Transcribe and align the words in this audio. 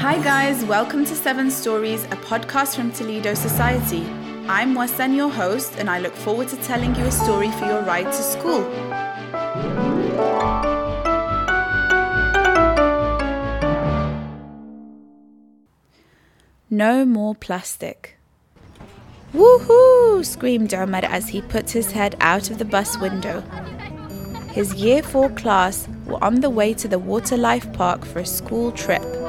Hi, 0.00 0.16
guys, 0.22 0.64
welcome 0.64 1.04
to 1.04 1.14
Seven 1.14 1.50
Stories, 1.50 2.04
a 2.04 2.16
podcast 2.16 2.74
from 2.74 2.90
Toledo 2.90 3.34
Society. 3.34 4.06
I'm 4.48 4.74
Wasan, 4.74 5.14
your 5.14 5.28
host, 5.28 5.74
and 5.76 5.90
I 5.90 5.98
look 5.98 6.14
forward 6.14 6.48
to 6.48 6.56
telling 6.56 6.94
you 6.94 7.04
a 7.04 7.10
story 7.10 7.50
for 7.50 7.66
your 7.66 7.82
ride 7.82 8.06
to 8.06 8.12
school. 8.14 8.62
No 16.70 17.04
more 17.04 17.34
plastic. 17.34 18.16
Woohoo! 19.34 20.24
screamed 20.24 20.72
Omar 20.72 21.04
as 21.04 21.28
he 21.28 21.42
put 21.42 21.68
his 21.68 21.92
head 21.92 22.16
out 22.20 22.50
of 22.50 22.56
the 22.56 22.64
bus 22.64 22.98
window. 22.98 23.42
His 24.52 24.72
Year 24.76 25.02
4 25.02 25.28
class 25.32 25.86
were 26.06 26.24
on 26.24 26.40
the 26.40 26.48
way 26.48 26.72
to 26.72 26.88
the 26.88 26.98
Water 26.98 27.36
Life 27.36 27.70
Park 27.74 28.06
for 28.06 28.20
a 28.20 28.26
school 28.26 28.72
trip. 28.72 29.19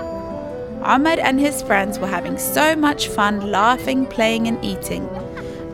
Ahmed 0.84 1.20
and 1.20 1.39
his 1.39 1.62
friends 1.62 1.99
were 1.99 2.08
having 2.08 2.38
so 2.38 2.76
much 2.76 3.08
fun 3.08 3.52
laughing, 3.52 4.05
playing, 4.08 4.48
and 4.48 4.63
eating. 4.66 5.08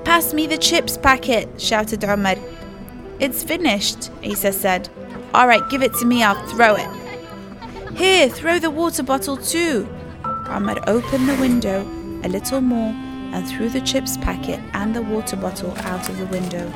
Pass 0.03 0.33
me 0.33 0.47
the 0.47 0.57
chips 0.57 0.97
packet, 0.97 1.59
shouted 1.59 2.03
Omar. 2.03 2.35
It's 3.19 3.43
finished, 3.43 4.11
Isa 4.21 4.51
said. 4.51 4.89
All 5.33 5.47
right, 5.47 5.67
give 5.69 5.81
it 5.81 5.93
to 5.95 6.05
me, 6.05 6.23
I'll 6.23 6.45
throw 6.47 6.75
it. 6.75 6.89
Here, 7.95 8.27
throw 8.29 8.59
the 8.59 8.69
water 8.69 9.01
bottle 9.01 9.37
too. 9.37 9.87
Ahmed 10.23 10.79
opened 10.87 11.29
the 11.29 11.35
window 11.35 11.83
a 12.23 12.29
little 12.29 12.61
more 12.61 12.93
and 13.33 13.47
threw 13.47 13.69
the 13.69 13.81
chips 13.81 14.17
packet 14.17 14.59
and 14.73 14.95
the 14.95 15.01
water 15.01 15.35
bottle 15.37 15.73
out 15.79 16.07
of 16.09 16.17
the 16.17 16.25
window. 16.27 16.69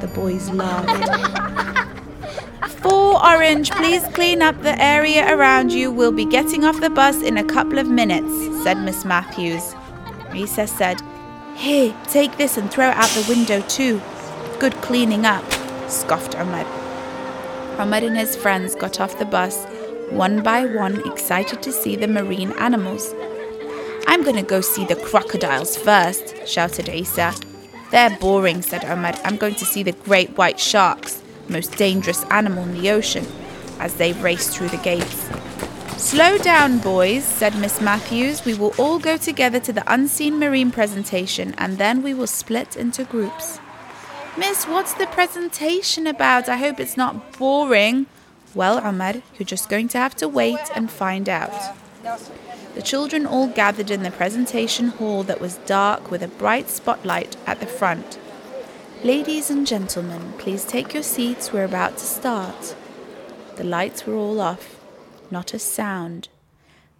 The 0.00 0.10
boys 0.14 0.50
laughed. 0.50 1.83
Four 2.84 3.24
Orange, 3.24 3.70
please 3.70 4.02
clean 4.12 4.42
up 4.42 4.60
the 4.60 4.78
area 4.78 5.34
around 5.34 5.72
you. 5.72 5.90
We'll 5.90 6.12
be 6.12 6.26
getting 6.26 6.66
off 6.66 6.82
the 6.82 6.90
bus 6.90 7.22
in 7.22 7.38
a 7.38 7.42
couple 7.42 7.78
of 7.78 7.88
minutes, 7.88 8.62
said 8.62 8.76
Miss 8.76 9.06
Matthews. 9.06 9.74
Isa 10.34 10.66
said, 10.66 11.00
Here, 11.56 11.96
take 12.08 12.36
this 12.36 12.58
and 12.58 12.70
throw 12.70 12.90
it 12.90 12.96
out 12.98 13.08
the 13.08 13.24
window 13.26 13.62
too. 13.68 14.02
Good 14.58 14.74
cleaning 14.82 15.24
up, 15.24 15.50
scoffed 15.88 16.34
Ahmed. 16.34 16.66
Ahmed 17.80 18.04
and 18.04 18.18
his 18.18 18.36
friends 18.36 18.74
got 18.74 19.00
off 19.00 19.18
the 19.18 19.24
bus, 19.24 19.64
one 20.10 20.42
by 20.42 20.66
one, 20.66 21.00
excited 21.10 21.62
to 21.62 21.72
see 21.72 21.96
the 21.96 22.06
marine 22.06 22.52
animals. 22.58 23.14
I'm 24.06 24.22
going 24.24 24.36
to 24.36 24.42
go 24.42 24.60
see 24.60 24.84
the 24.84 24.96
crocodiles 24.96 25.74
first, 25.74 26.46
shouted 26.46 26.90
Isa. 26.90 27.32
They're 27.90 28.18
boring, 28.18 28.60
said 28.60 28.84
Ahmed. 28.84 29.18
I'm 29.24 29.38
going 29.38 29.54
to 29.54 29.64
see 29.64 29.82
the 29.82 29.92
great 29.92 30.36
white 30.36 30.60
sharks 30.60 31.22
most 31.48 31.76
dangerous 31.76 32.24
animal 32.24 32.64
in 32.64 32.72
the 32.72 32.90
ocean, 32.90 33.26
as 33.78 33.94
they 33.94 34.12
raced 34.12 34.56
through 34.56 34.68
the 34.68 34.76
gates. 34.78 35.28
Slow 35.96 36.36
down, 36.38 36.78
boys, 36.78 37.24
said 37.24 37.56
Miss 37.56 37.80
Matthews. 37.80 38.44
We 38.44 38.54
will 38.54 38.74
all 38.78 38.98
go 38.98 39.16
together 39.16 39.58
to 39.60 39.72
the 39.72 39.84
unseen 39.92 40.38
marine 40.38 40.70
presentation 40.70 41.54
and 41.56 41.78
then 41.78 42.02
we 42.02 42.12
will 42.12 42.26
split 42.26 42.76
into 42.76 43.04
groups. 43.04 43.58
Miss, 44.36 44.66
what's 44.66 44.92
the 44.94 45.06
presentation 45.06 46.06
about? 46.06 46.48
I 46.48 46.56
hope 46.56 46.78
it's 46.78 46.96
not 46.96 47.38
boring. 47.38 48.06
Well, 48.54 48.78
Ahmed, 48.78 49.22
you're 49.38 49.46
just 49.46 49.68
going 49.68 49.88
to 49.88 49.98
have 49.98 50.14
to 50.16 50.28
wait 50.28 50.60
and 50.74 50.90
find 50.90 51.28
out. 51.28 51.74
The 52.74 52.82
children 52.82 53.24
all 53.24 53.46
gathered 53.46 53.90
in 53.90 54.02
the 54.02 54.10
presentation 54.10 54.88
hall 54.88 55.22
that 55.22 55.40
was 55.40 55.56
dark 55.58 56.10
with 56.10 56.22
a 56.22 56.28
bright 56.28 56.68
spotlight 56.68 57.36
at 57.46 57.60
the 57.60 57.66
front. 57.66 58.18
Ladies 59.04 59.50
and 59.50 59.66
gentlemen, 59.66 60.32
please 60.38 60.64
take 60.64 60.94
your 60.94 61.02
seats. 61.02 61.52
We're 61.52 61.66
about 61.66 61.98
to 61.98 62.06
start. 62.06 62.74
The 63.56 63.62
lights 63.62 64.06
were 64.06 64.14
all 64.14 64.40
off, 64.40 64.80
not 65.30 65.52
a 65.52 65.58
sound. 65.58 66.28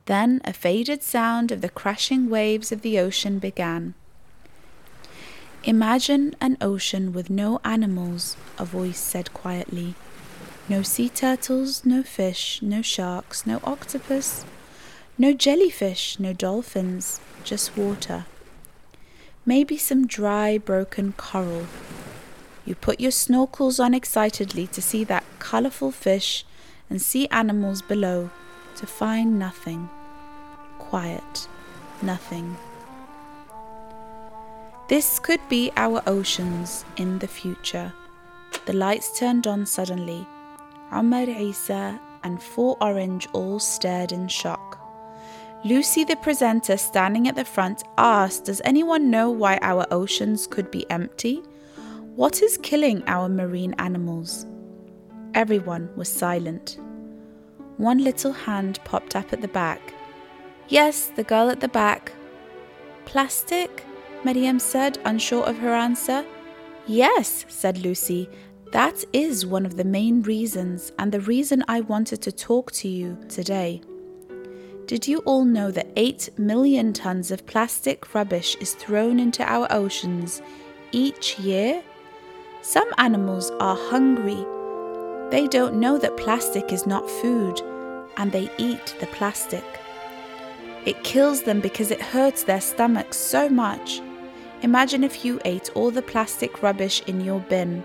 Then 0.04 0.42
a 0.44 0.52
faded 0.52 1.02
sound 1.02 1.50
of 1.50 1.62
the 1.62 1.70
crashing 1.70 2.28
waves 2.28 2.70
of 2.70 2.82
the 2.82 2.98
ocean 2.98 3.38
began. 3.38 3.94
Imagine 5.64 6.36
an 6.42 6.58
ocean 6.60 7.14
with 7.14 7.30
no 7.30 7.58
animals, 7.64 8.36
a 8.58 8.66
voice 8.66 9.00
said 9.00 9.32
quietly. 9.32 9.94
No 10.68 10.82
sea 10.82 11.08
turtles, 11.08 11.86
no 11.86 12.02
fish, 12.02 12.60
no 12.60 12.82
sharks, 12.82 13.46
no 13.46 13.60
octopus, 13.64 14.44
no 15.16 15.32
jellyfish, 15.32 16.20
no 16.20 16.34
dolphins, 16.34 17.22
just 17.44 17.78
water. 17.78 18.26
Maybe 19.46 19.78
some 19.78 20.06
dry, 20.06 20.58
broken 20.58 21.14
coral. 21.16 21.66
You 22.64 22.74
put 22.74 23.00
your 23.00 23.10
snorkels 23.10 23.82
on 23.82 23.92
excitedly 23.92 24.66
to 24.68 24.80
see 24.80 25.04
that 25.04 25.24
colourful 25.38 25.90
fish 25.90 26.44
and 26.88 27.00
sea 27.00 27.28
animals 27.30 27.82
below, 27.82 28.30
to 28.76 28.86
find 28.86 29.38
nothing. 29.38 29.88
Quiet, 30.78 31.48
nothing. 32.02 32.56
This 34.88 35.18
could 35.18 35.40
be 35.48 35.70
our 35.76 36.02
oceans 36.06 36.84
in 36.96 37.18
the 37.18 37.28
future. 37.28 37.92
The 38.66 38.72
lights 38.72 39.18
turned 39.18 39.46
on 39.46 39.66
suddenly. 39.66 40.26
Omar 40.92 41.28
Isa 41.28 42.00
and 42.22 42.42
Four 42.42 42.76
Orange 42.80 43.28
all 43.32 43.58
stared 43.58 44.12
in 44.12 44.28
shock. 44.28 44.78
Lucy, 45.64 46.04
the 46.04 46.16
presenter 46.16 46.76
standing 46.76 47.26
at 47.28 47.36
the 47.36 47.44
front, 47.44 47.82
asked, 47.96 48.44
Does 48.44 48.60
anyone 48.64 49.10
know 49.10 49.30
why 49.30 49.58
our 49.62 49.86
oceans 49.90 50.46
could 50.46 50.70
be 50.70 50.88
empty? 50.90 51.42
What 52.16 52.42
is 52.42 52.58
killing 52.58 53.02
our 53.08 53.28
marine 53.28 53.74
animals? 53.78 54.46
Everyone 55.34 55.90
was 55.96 56.08
silent. 56.08 56.78
One 57.76 58.04
little 58.04 58.32
hand 58.32 58.78
popped 58.84 59.16
up 59.16 59.32
at 59.32 59.40
the 59.40 59.48
back. 59.48 59.92
Yes, 60.68 61.10
the 61.16 61.24
girl 61.24 61.50
at 61.50 61.58
the 61.58 61.66
back. 61.66 62.12
Plastic? 63.04 63.84
Miriam 64.22 64.60
said, 64.60 64.98
unsure 65.04 65.42
of 65.42 65.58
her 65.58 65.74
answer. 65.74 66.24
Yes, 66.86 67.46
said 67.48 67.78
Lucy. 67.78 68.28
That 68.70 69.04
is 69.12 69.44
one 69.44 69.66
of 69.66 69.74
the 69.74 69.82
main 69.82 70.22
reasons, 70.22 70.92
and 71.00 71.10
the 71.10 71.20
reason 71.20 71.64
I 71.66 71.80
wanted 71.80 72.22
to 72.22 72.30
talk 72.30 72.70
to 72.72 72.88
you 72.88 73.18
today. 73.28 73.82
Did 74.86 75.08
you 75.08 75.18
all 75.24 75.44
know 75.44 75.72
that 75.72 75.90
8 75.96 76.38
million 76.38 76.92
tons 76.92 77.32
of 77.32 77.44
plastic 77.44 78.14
rubbish 78.14 78.54
is 78.60 78.74
thrown 78.74 79.18
into 79.18 79.42
our 79.42 79.66
oceans 79.72 80.42
each 80.92 81.40
year? 81.40 81.82
Some 82.64 82.88
animals 82.96 83.50
are 83.60 83.76
hungry. 83.76 84.42
They 85.30 85.46
don't 85.48 85.78
know 85.78 85.98
that 85.98 86.16
plastic 86.16 86.72
is 86.72 86.86
not 86.86 87.10
food 87.10 87.60
and 88.16 88.32
they 88.32 88.50
eat 88.56 88.96
the 89.00 89.06
plastic. 89.08 89.62
It 90.86 91.04
kills 91.04 91.42
them 91.42 91.60
because 91.60 91.90
it 91.90 92.00
hurts 92.00 92.44
their 92.44 92.62
stomachs 92.62 93.18
so 93.18 93.50
much. 93.50 94.00
Imagine 94.62 95.04
if 95.04 95.26
you 95.26 95.42
ate 95.44 95.68
all 95.74 95.90
the 95.90 96.00
plastic 96.00 96.62
rubbish 96.62 97.02
in 97.06 97.20
your 97.20 97.40
bin. 97.40 97.84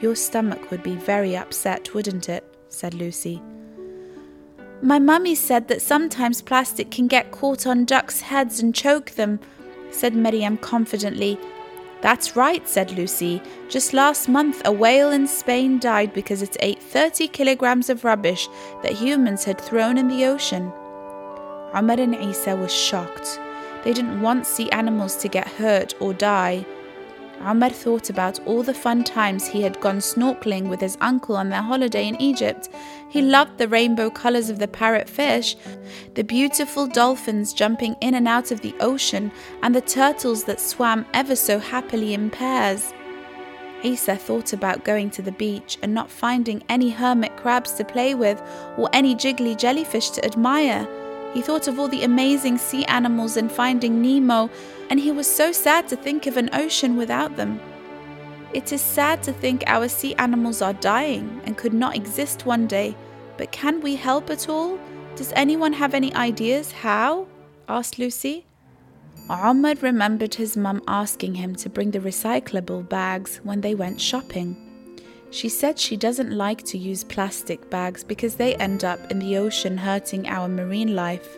Your 0.00 0.16
stomach 0.16 0.72
would 0.72 0.82
be 0.82 0.96
very 0.96 1.36
upset, 1.36 1.94
wouldn't 1.94 2.28
it? 2.28 2.42
said 2.70 2.94
Lucy. 2.94 3.40
My 4.82 4.98
mummy 4.98 5.36
said 5.36 5.68
that 5.68 5.80
sometimes 5.80 6.42
plastic 6.42 6.90
can 6.90 7.06
get 7.06 7.30
caught 7.30 7.68
on 7.68 7.84
ducks' 7.84 8.22
heads 8.22 8.58
and 8.58 8.74
choke 8.74 9.12
them, 9.12 9.38
said 9.92 10.16
Miriam 10.16 10.56
confidently. 10.56 11.38
That's 12.00 12.36
right, 12.36 12.66
said 12.68 12.92
Lucy. 12.92 13.42
Just 13.68 13.92
last 13.92 14.28
month, 14.28 14.62
a 14.64 14.72
whale 14.72 15.10
in 15.10 15.26
Spain 15.26 15.80
died 15.80 16.12
because 16.12 16.42
it 16.42 16.56
ate 16.60 16.80
30 16.80 17.26
kilograms 17.28 17.90
of 17.90 18.04
rubbish 18.04 18.48
that 18.82 18.92
humans 18.92 19.44
had 19.44 19.60
thrown 19.60 19.98
in 19.98 20.06
the 20.06 20.24
ocean. 20.24 20.72
Omar 21.74 21.98
and 21.98 22.14
Isa 22.14 22.54
were 22.54 22.68
shocked. 22.68 23.40
They 23.82 23.92
didn't 23.92 24.20
want 24.20 24.46
sea 24.46 24.70
animals 24.70 25.16
to 25.16 25.28
get 25.28 25.48
hurt 25.48 25.94
or 26.00 26.14
die. 26.14 26.64
Omar 27.40 27.70
thought 27.70 28.10
about 28.10 28.40
all 28.46 28.62
the 28.62 28.74
fun 28.74 29.04
times 29.04 29.46
he 29.46 29.62
had 29.62 29.80
gone 29.80 29.98
snorkeling 29.98 30.68
with 30.68 30.80
his 30.80 30.98
uncle 31.00 31.36
on 31.36 31.50
their 31.50 31.62
holiday 31.62 32.06
in 32.06 32.20
Egypt. 32.20 32.68
He 33.10 33.22
loved 33.22 33.56
the 33.56 33.68
rainbow 33.68 34.10
colors 34.10 34.50
of 34.50 34.58
the 34.58 34.68
parrot 34.68 35.08
fish, 35.08 35.56
the 36.14 36.22
beautiful 36.22 36.86
dolphins 36.86 37.54
jumping 37.54 37.96
in 38.00 38.14
and 38.14 38.28
out 38.28 38.50
of 38.50 38.60
the 38.60 38.74
ocean, 38.80 39.32
and 39.62 39.74
the 39.74 39.80
turtles 39.80 40.44
that 40.44 40.60
swam 40.60 41.06
ever 41.14 41.34
so 41.34 41.58
happily 41.58 42.12
in 42.12 42.28
pairs. 42.28 42.92
Isa 43.82 44.16
thought 44.16 44.52
about 44.52 44.84
going 44.84 45.08
to 45.10 45.22
the 45.22 45.32
beach 45.32 45.78
and 45.82 45.94
not 45.94 46.10
finding 46.10 46.62
any 46.68 46.90
hermit 46.90 47.36
crabs 47.36 47.72
to 47.74 47.84
play 47.84 48.14
with 48.14 48.42
or 48.76 48.90
any 48.92 49.14
jiggly 49.14 49.56
jellyfish 49.56 50.10
to 50.10 50.24
admire. 50.24 50.86
He 51.32 51.42
thought 51.42 51.68
of 51.68 51.78
all 51.78 51.88
the 51.88 52.04
amazing 52.04 52.58
sea 52.58 52.84
animals 52.86 53.36
and 53.36 53.50
finding 53.50 54.02
Nemo, 54.02 54.50
and 54.90 54.98
he 54.98 55.12
was 55.12 55.26
so 55.26 55.52
sad 55.52 55.88
to 55.88 55.96
think 55.96 56.26
of 56.26 56.36
an 56.36 56.50
ocean 56.52 56.96
without 56.96 57.36
them. 57.36 57.60
It 58.54 58.72
is 58.72 58.80
sad 58.80 59.22
to 59.24 59.32
think 59.32 59.62
our 59.66 59.88
sea 59.88 60.14
animals 60.14 60.62
are 60.62 60.72
dying 60.72 61.40
and 61.44 61.56
could 61.56 61.74
not 61.74 61.94
exist 61.94 62.46
one 62.46 62.66
day, 62.66 62.96
but 63.36 63.52
can 63.52 63.80
we 63.80 63.94
help 63.94 64.30
at 64.30 64.48
all? 64.48 64.78
Does 65.16 65.32
anyone 65.36 65.72
have 65.74 65.94
any 65.94 66.14
ideas 66.14 66.72
how? 66.72 67.26
asked 67.68 67.98
Lucy. 67.98 68.46
Omar 69.28 69.74
remembered 69.82 70.34
his 70.34 70.56
mum 70.56 70.82
asking 70.88 71.34
him 71.34 71.54
to 71.56 71.68
bring 71.68 71.90
the 71.90 72.00
recyclable 72.00 72.88
bags 72.88 73.40
when 73.44 73.60
they 73.60 73.74
went 73.74 74.00
shopping. 74.00 74.56
She 75.30 75.50
said 75.50 75.78
she 75.78 75.98
doesn't 75.98 76.30
like 76.30 76.62
to 76.64 76.78
use 76.78 77.04
plastic 77.04 77.68
bags 77.68 78.02
because 78.02 78.36
they 78.36 78.54
end 78.54 78.84
up 78.84 79.10
in 79.10 79.18
the 79.18 79.36
ocean 79.36 79.76
hurting 79.76 80.26
our 80.26 80.48
marine 80.48 80.96
life. 80.96 81.36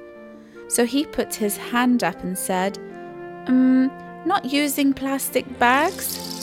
So 0.69 0.87
he 0.87 1.05
put 1.05 1.35
his 1.35 1.57
hand 1.57 2.05
up 2.05 2.23
and 2.23 2.39
said, 2.39 2.79
Um, 3.49 3.91
not 4.25 4.45
using 4.45 4.93
plastic 4.93 5.59
bags? 5.59 6.40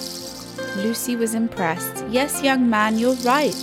Lucy 0.78 1.16
was 1.16 1.34
impressed. 1.34 2.06
Yes, 2.10 2.44
young 2.44 2.70
man, 2.70 2.98
you're 2.98 3.16
right. 3.26 3.56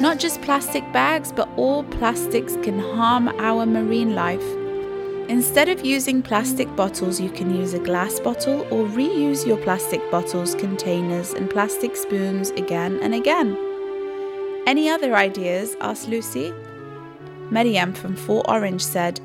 Not 0.00 0.18
just 0.18 0.42
plastic 0.42 0.90
bags, 0.92 1.32
but 1.32 1.48
all 1.56 1.84
plastics 1.84 2.56
can 2.62 2.78
harm 2.78 3.28
our 3.40 3.64
marine 3.66 4.14
life. 4.14 4.44
Instead 5.28 5.68
of 5.68 5.84
using 5.84 6.22
plastic 6.22 6.74
bottles, 6.76 7.20
you 7.20 7.30
can 7.30 7.54
use 7.54 7.74
a 7.74 7.78
glass 7.78 8.20
bottle 8.20 8.60
or 8.70 8.86
reuse 8.86 9.46
your 9.46 9.56
plastic 9.56 10.00
bottles, 10.10 10.54
containers, 10.54 11.32
and 11.32 11.50
plastic 11.50 11.96
spoons 11.96 12.50
again 12.50 12.98
and 13.02 13.14
again. 13.14 13.56
Any 14.66 14.88
other 14.88 15.16
ideas? 15.16 15.76
asked 15.80 16.08
Lucy. 16.08 16.52
Maryam 17.50 17.92
from 17.92 18.16
Four 18.16 18.48
Orange 18.48 18.82
said, 18.82 19.20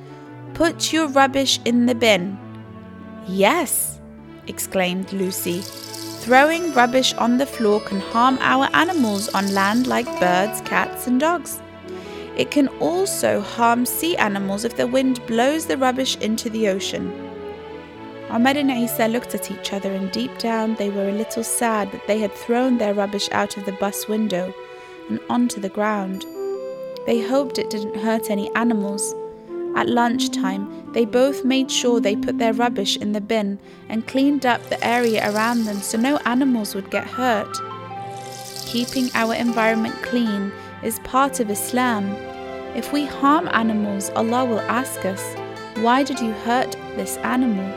Put 0.53 0.91
your 0.91 1.07
rubbish 1.07 1.59
in 1.65 1.85
the 1.85 1.95
bin. 1.95 2.37
Yes, 3.27 3.99
exclaimed 4.47 5.11
Lucy. 5.13 5.63
Throwing 6.21 6.71
rubbish 6.73 7.15
on 7.15 7.37
the 7.39 7.47
floor 7.47 7.81
can 7.81 7.99
harm 7.99 8.37
our 8.41 8.69
animals 8.73 9.27
on 9.29 9.55
land 9.55 9.87
like 9.87 10.05
birds, 10.19 10.61
cats, 10.61 11.07
and 11.07 11.19
dogs. 11.19 11.59
It 12.37 12.51
can 12.51 12.67
also 12.79 13.41
harm 13.41 13.87
sea 13.87 14.15
animals 14.17 14.63
if 14.63 14.77
the 14.77 14.85
wind 14.85 15.25
blows 15.25 15.65
the 15.65 15.79
rubbish 15.79 16.15
into 16.17 16.47
the 16.47 16.67
ocean. 16.67 17.11
Ahmed 18.29 18.55
and 18.55 18.69
Isa 18.69 19.07
looked 19.07 19.33
at 19.33 19.49
each 19.49 19.73
other, 19.73 19.91
and 19.91 20.11
deep 20.11 20.37
down 20.37 20.75
they 20.75 20.91
were 20.91 21.09
a 21.09 21.11
little 21.11 21.43
sad 21.43 21.91
that 21.91 22.05
they 22.05 22.19
had 22.19 22.33
thrown 22.33 22.77
their 22.77 22.93
rubbish 22.93 23.27
out 23.31 23.57
of 23.57 23.65
the 23.65 23.73
bus 23.73 24.07
window 24.07 24.53
and 25.09 25.19
onto 25.27 25.59
the 25.59 25.69
ground. 25.69 26.23
They 27.07 27.19
hoped 27.19 27.57
it 27.57 27.71
didn't 27.71 27.97
hurt 27.97 28.29
any 28.29 28.53
animals. 28.55 29.15
At 29.75 29.89
lunchtime, 29.89 30.91
they 30.93 31.05
both 31.05 31.45
made 31.45 31.71
sure 31.71 31.99
they 31.99 32.15
put 32.15 32.37
their 32.37 32.53
rubbish 32.53 32.97
in 32.97 33.13
the 33.13 33.21
bin 33.21 33.59
and 33.89 34.07
cleaned 34.07 34.45
up 34.45 34.61
the 34.69 34.85
area 34.85 35.31
around 35.31 35.65
them 35.65 35.77
so 35.77 35.97
no 35.97 36.17
animals 36.25 36.75
would 36.75 36.91
get 36.91 37.07
hurt. 37.07 37.57
Keeping 38.65 39.09
our 39.15 39.33
environment 39.33 39.95
clean 40.01 40.51
is 40.83 40.99
part 40.99 41.39
of 41.39 41.49
Islam. 41.49 42.09
If 42.75 42.93
we 42.93 43.05
harm 43.05 43.49
animals, 43.51 44.09
Allah 44.11 44.45
will 44.45 44.61
ask 44.61 45.05
us, 45.05 45.21
Why 45.77 46.03
did 46.03 46.19
you 46.19 46.31
hurt 46.31 46.71
this 46.95 47.17
animal? 47.17 47.69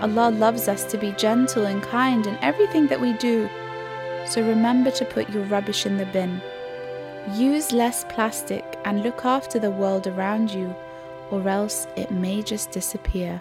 Allah 0.00 0.30
loves 0.30 0.68
us 0.68 0.84
to 0.90 0.98
be 0.98 1.12
gentle 1.12 1.66
and 1.66 1.82
kind 1.82 2.26
in 2.26 2.36
everything 2.42 2.86
that 2.88 3.00
we 3.00 3.14
do. 3.14 3.48
So 4.26 4.42
remember 4.42 4.90
to 4.90 5.04
put 5.04 5.30
your 5.30 5.44
rubbish 5.44 5.86
in 5.86 5.96
the 5.96 6.06
bin. 6.06 6.42
Use 7.34 7.72
less 7.72 8.04
plastic 8.04 8.78
and 8.84 9.02
look 9.02 9.24
after 9.24 9.58
the 9.58 9.70
world 9.70 10.06
around 10.06 10.50
you, 10.50 10.74
or 11.30 11.48
else 11.48 11.86
it 11.96 12.10
may 12.10 12.42
just 12.42 12.70
disappear. 12.70 13.40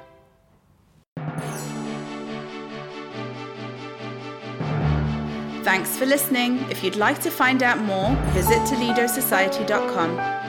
Thanks 5.63 5.97
for 5.97 6.05
listening. 6.05 6.59
If 6.69 6.83
you'd 6.83 6.95
like 6.95 7.19
to 7.23 7.31
find 7.31 7.63
out 7.63 7.79
more, 7.79 8.15
visit 8.33 8.59
ToledoSociety.com 8.69 10.44